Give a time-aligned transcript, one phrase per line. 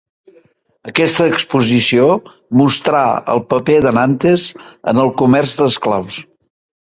[0.91, 2.07] Aquesta exposició
[2.61, 3.03] mostrà
[3.35, 4.45] el paper de Nantes
[4.93, 6.19] en el comerç d'esclaus.